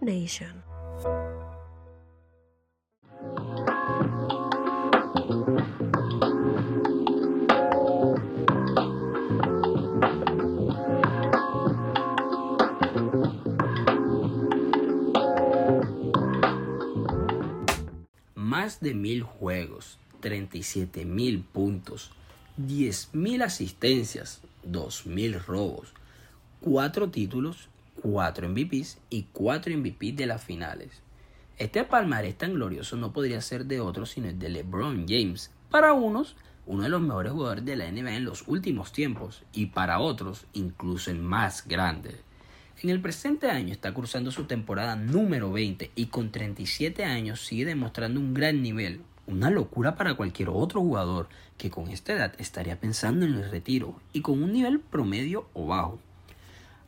[0.00, 0.64] Nation.
[18.34, 22.10] Más de mil juegos, 37 mil puntos,
[22.56, 25.92] 10 mil asistencias, 2 mil robos,
[26.62, 27.68] 4 títulos,
[28.02, 31.02] 4 MVPs y 4 MVP de las finales.
[31.56, 35.50] Este palmarés tan glorioso no podría ser de otro sino el de LeBron James.
[35.70, 39.66] Para unos, uno de los mejores jugadores de la NBA en los últimos tiempos y
[39.66, 42.14] para otros, incluso el más grande.
[42.80, 47.64] En el presente año está cursando su temporada número 20 y con 37 años sigue
[47.64, 52.78] demostrando un gran nivel, una locura para cualquier otro jugador que con esta edad estaría
[52.78, 55.98] pensando en el retiro y con un nivel promedio o bajo.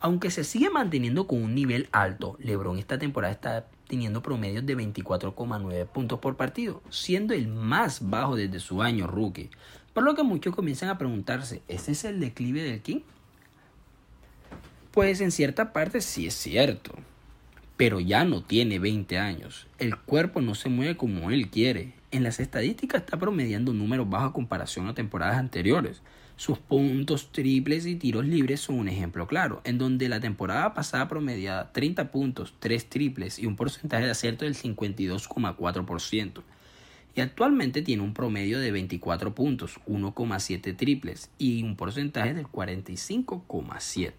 [0.01, 4.75] Aunque se sigue manteniendo con un nivel alto, LeBron esta temporada está teniendo promedios de
[4.75, 9.51] 24,9 puntos por partido, siendo el más bajo desde su año rookie.
[9.93, 13.01] Por lo que muchos comienzan a preguntarse, ¿ese es el declive del King?
[14.91, 16.95] Pues en cierta parte sí es cierto,
[17.77, 19.67] pero ya no tiene 20 años.
[19.79, 21.93] El cuerpo no se mueve como él quiere.
[22.13, 26.03] En las estadísticas está promediando números bajos a comparación a temporadas anteriores.
[26.35, 31.07] Sus puntos triples y tiros libres son un ejemplo claro, en donde la temporada pasada
[31.07, 36.43] promediaba 30 puntos, 3 triples y un porcentaje de acierto del 52,4%.
[37.15, 44.13] Y actualmente tiene un promedio de 24 puntos, 1,7 triples y un porcentaje del 45,7%.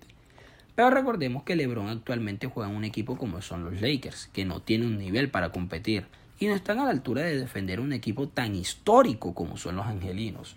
[0.76, 4.62] Pero recordemos que LeBron actualmente juega en un equipo como son los Lakers, que no
[4.62, 6.06] tiene un nivel para competir
[6.42, 9.86] y no están a la altura de defender un equipo tan histórico como son los
[9.86, 10.56] Angelinos.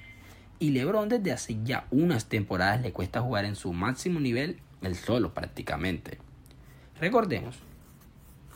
[0.58, 4.94] Y LeBron desde hace ya unas temporadas le cuesta jugar en su máximo nivel el
[4.94, 6.16] solo prácticamente.
[6.98, 7.56] Recordemos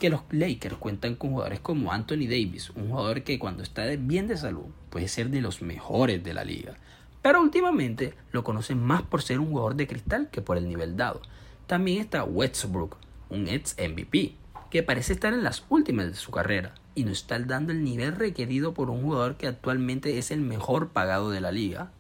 [0.01, 4.27] que los Lakers cuentan con jugadores como Anthony Davis, un jugador que cuando está bien
[4.27, 6.79] de salud puede ser de los mejores de la liga.
[7.21, 10.97] Pero últimamente lo conocen más por ser un jugador de cristal que por el nivel
[10.97, 11.21] dado.
[11.67, 12.97] También está Westbrook,
[13.29, 14.33] un ex MVP,
[14.71, 18.17] que parece estar en las últimas de su carrera y no está dando el nivel
[18.17, 21.91] requerido por un jugador que actualmente es el mejor pagado de la liga.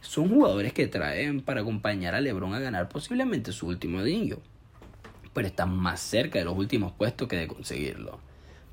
[0.00, 4.40] Son jugadores que traen para acompañar a LeBron a ganar posiblemente su último anillo,
[5.34, 8.18] pero están más cerca de los últimos puestos que de conseguirlo.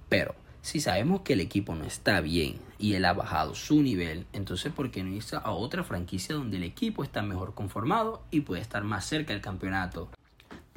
[0.08, 4.26] Pero si sabemos que el equipo no está bien y él ha bajado su nivel,
[4.34, 8.42] entonces ¿por qué no irse a otra franquicia donde el equipo está mejor conformado y
[8.42, 10.10] puede estar más cerca del campeonato?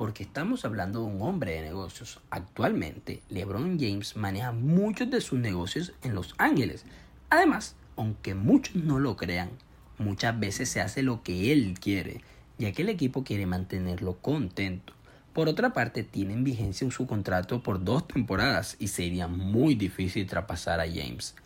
[0.02, 2.18] Porque estamos hablando de un hombre de negocios.
[2.28, 6.84] Actualmente, LeBron James maneja muchos de sus negocios en Los Ángeles.
[7.30, 9.50] Además, aunque muchos no lo crean,
[9.98, 12.20] muchas veces se hace lo que él quiere,
[12.58, 14.92] ya que el equipo quiere mantenerlo contento.
[15.32, 20.80] Por otra parte, vigencia en su contrato por dos temporadas y sería muy difícil traspasar
[20.80, 21.36] a James,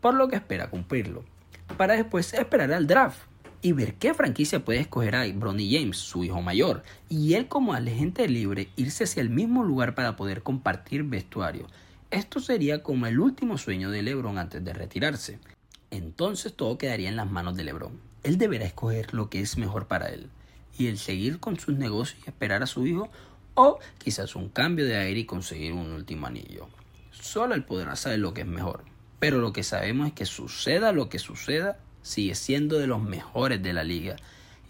[0.00, 1.22] por lo que espera cumplirlo,
[1.76, 3.31] para después esperar al draft
[3.62, 7.72] y ver qué franquicia puede escoger a Bronny James, su hijo mayor, y él como
[7.72, 11.68] agente libre irse hacia el mismo lugar para poder compartir vestuario.
[12.10, 15.38] Esto sería como el último sueño de LeBron antes de retirarse.
[15.90, 17.98] Entonces todo quedaría en las manos de LeBron.
[18.24, 20.28] Él deberá escoger lo que es mejor para él
[20.76, 23.10] y el seguir con sus negocios y esperar a su hijo
[23.54, 26.68] o quizás un cambio de aire y conseguir un último anillo.
[27.10, 28.84] Solo él podrá saber lo que es mejor.
[29.18, 33.62] Pero lo que sabemos es que suceda lo que suceda, sigue siendo de los mejores
[33.62, 34.16] de la liga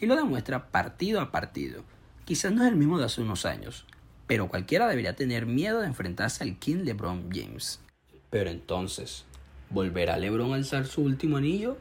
[0.01, 1.83] y lo demuestra partido a partido.
[2.25, 3.85] Quizás no es el mismo de hace unos años,
[4.27, 7.81] pero cualquiera debería tener miedo de enfrentarse al King LeBron James.
[8.31, 9.25] Pero entonces,
[9.71, 11.77] ¿volverá LeBron a alzar su último anillo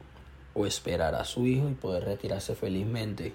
[0.54, 3.34] o esperará a su hijo y poder retirarse felizmente?